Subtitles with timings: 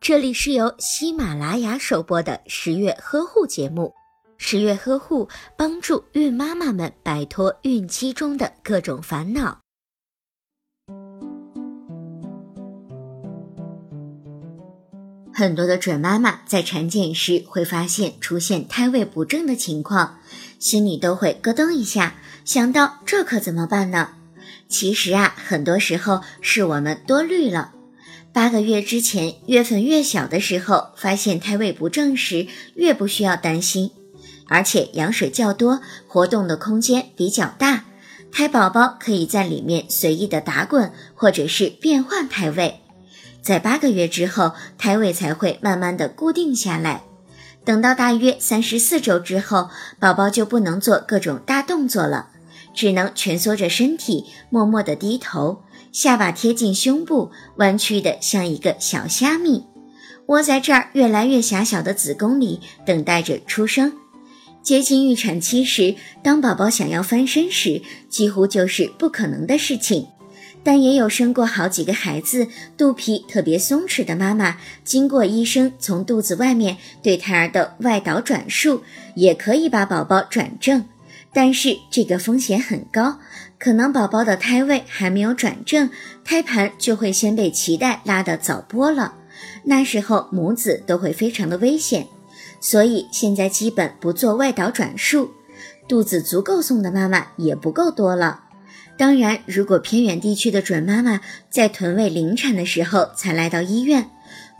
[0.00, 3.92] 这里是由喜马拉雅首播的十月呵护节目。
[4.36, 9.60] 十月呵护帮助孕妈妈们摆脱孕期中的各种烦恼。
[15.32, 20.18] 很多的准妈妈在产检时会发现出现胎位不正的情况，
[20.58, 24.10] 心里都会咯噔一下，想到这可怎么办呢？
[24.68, 27.72] 其实啊，很多时候是我们多虑了。
[28.34, 33.92] 八个月之前，月份越小的时候，发现胎位不正时，越不需要担心。
[34.48, 37.84] 而且羊水较多，活动的空间比较大，
[38.32, 42.80] 胎宝宝可以在里面随意的打滚，或者是变换胎位。
[43.40, 47.04] 在八个月之后，胎位才会慢慢的固定下来。
[47.64, 49.70] 等到大约三十四周之后，
[50.00, 52.30] 宝宝就不能做各种大动作了。
[52.74, 55.62] 只能蜷缩着身体，默默的低头，
[55.94, 59.62] 下巴贴近胸部，弯曲的像一个小虾米，
[60.26, 63.92] 窝在这儿越来越狭小的子宫里，等待着出生。
[64.60, 70.08] 接近预产期时，当宝宝想要翻身时，几乎就是不可能的事情。
[70.64, 78.82] 但也有生过好几个孩子，肚皮特别松弛的妈妈，经过医生从肚子外面对胎儿的外导转述，
[79.14, 80.84] 也可以把宝宝转正。
[81.32, 83.18] 但是这个风险很高，
[83.58, 85.88] 可能宝宝的胎位还没有转正，
[86.24, 89.14] 胎盘就会先被脐带拉得早剥了，
[89.64, 92.06] 那时候母子都会非常的危险。
[92.60, 95.32] 所以现在基本不做外导转述，
[95.88, 98.40] 肚子足够松的妈妈也不够多了。
[98.96, 104.10] 当然，如果偏远地区的准妈妈在臀位临产的时候才来到医院，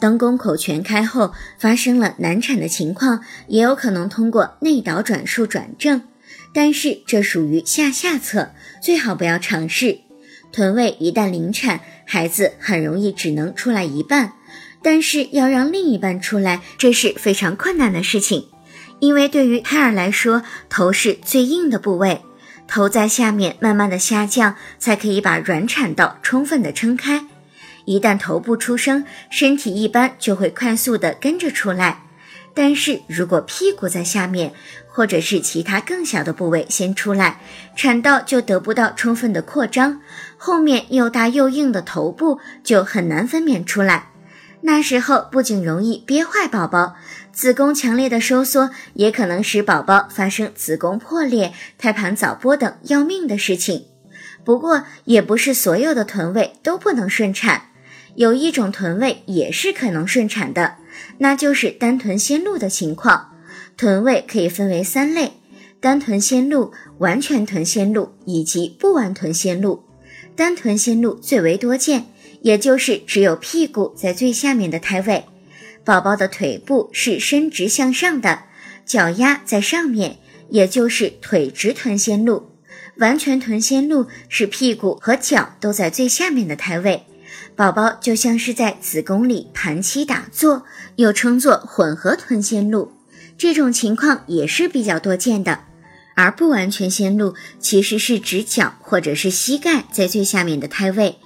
[0.00, 6.02] 当宫口全开后发生了难产的情况，也有可能通过内导转述转正。
[6.54, 9.98] 但是这属于下下策，最好不要尝试。
[10.52, 14.34] 臀位一旦临产，孩子很容易只能出来一半，
[14.80, 18.46] 但是要让另一半出来，这是非常困难的事情。
[19.00, 22.22] 因为对于胎儿来说，头是最硬的部位，
[22.68, 27.26] 头在下面慢慢的下降，才可以把软产道充分的撑开。
[27.84, 32.04] 一旦头部出生，身体一般就会快速的跟着出来。
[32.54, 34.52] 但是如果屁股在下面，
[34.88, 37.40] 或者是其他更小的部位先出来，
[37.74, 40.00] 产道就得不到充分的扩张，
[40.36, 44.10] 后面又大又硬的头部就很难分娩出来。
[44.60, 46.94] 那时候不仅容易憋坏宝宝，
[47.32, 53.86] 子宫强烈的收缩也可能使宝宝发生子宫破裂、胎盘早剥等要命的事情。
[54.44, 57.70] 不过也不是所有的臀位都不能顺产，
[58.14, 60.76] 有一种臀位也是可能顺产的。
[61.18, 63.32] 那就是单臀先露的情况，
[63.76, 65.32] 臀位可以分为三类：
[65.80, 69.84] 单臀先露、完全臀先露以及不完臀先露。
[70.36, 72.06] 单臀先露最为多见，
[72.42, 75.24] 也就是只有屁股在最下面的胎位，
[75.84, 78.44] 宝宝的腿部是伸直向上的，
[78.84, 80.18] 脚丫在上面，
[80.48, 82.50] 也就是腿直臀先露。
[82.98, 87.04] 完全臀先露是屁股和脚都在最下面的胎位。
[87.56, 90.64] 宝宝就像是在子宫里盘膝打坐，
[90.96, 92.92] 又称作混合臀先露，
[93.38, 95.60] 这种情况也是比较多见的。
[96.16, 101.18] 而不完全先露其实是指脚或者是膝盖在最下面的胎位，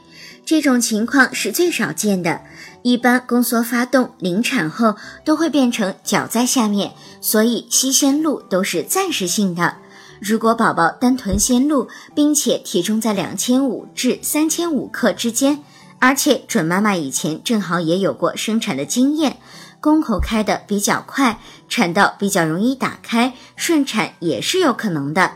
[0.47, 2.41] 这种情况是最少见的。
[2.83, 9.77] 一般宫缩发动临产后都会变成脚在下面，所以膝先露都是暂时性的。
[10.21, 15.63] 如果宝宝单臀先露，并且体重在两千五至三千五克之间。
[16.01, 19.39] 而且准妈妈以前正好也有过生产的经验，
[19.81, 25.33] 宫口开的比较快，产道比较容易打开，顺产也是有可能的。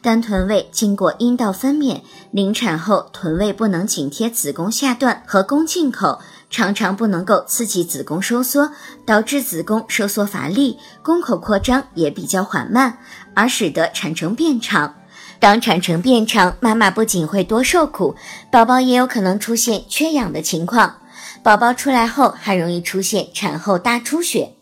[0.00, 2.00] 单臀位经过阴道分娩，
[2.30, 8.70] 临产后臀位不能紧贴子宫下段和宫颈口，常常不能够刺激子宫收缩，
[9.04, 12.98] 导致子宫收缩乏力，宫口扩张也比较缓慢，
[13.34, 14.94] 而使得产程变长。
[15.38, 18.16] 当产程变长，妈妈不仅会多受苦，
[18.50, 20.96] 宝宝也有可能出现缺氧的情况。
[21.42, 24.52] 宝宝出来后还容易出现产后大出血。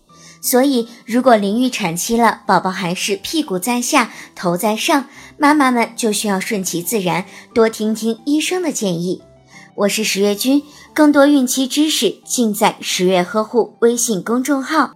[0.40, 5.06] 所以，如果临预产期了，宝宝还是屁股在下，头在上，
[5.38, 9.22] 妈妈们就需要顺其自然，多听听医生的建议。
[9.76, 10.62] 我是十月君，
[10.92, 14.92] 更多孕期知识尽在十月呵护微信公众号。